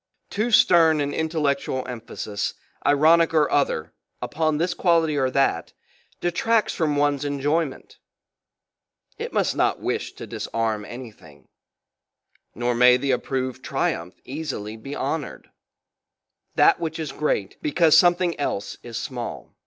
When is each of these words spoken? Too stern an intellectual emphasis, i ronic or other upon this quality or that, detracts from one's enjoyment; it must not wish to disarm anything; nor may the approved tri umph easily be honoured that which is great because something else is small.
Too 0.31 0.49
stern 0.49 0.99
an 0.99 1.13
intellectual 1.13 1.87
emphasis, 1.87 2.55
i 2.81 2.91
ronic 2.91 3.35
or 3.35 3.51
other 3.51 3.93
upon 4.19 4.57
this 4.57 4.73
quality 4.73 5.15
or 5.15 5.29
that, 5.29 5.73
detracts 6.21 6.73
from 6.73 6.95
one's 6.95 7.23
enjoyment; 7.23 7.99
it 9.19 9.31
must 9.31 9.55
not 9.55 9.79
wish 9.79 10.13
to 10.13 10.25
disarm 10.25 10.85
anything; 10.85 11.49
nor 12.55 12.73
may 12.73 12.97
the 12.97 13.11
approved 13.11 13.63
tri 13.63 13.93
umph 13.93 14.15
easily 14.25 14.75
be 14.75 14.95
honoured 14.95 15.51
that 16.55 16.79
which 16.79 16.97
is 16.97 17.11
great 17.11 17.61
because 17.61 17.95
something 17.95 18.39
else 18.39 18.79
is 18.81 18.97
small. 18.97 19.55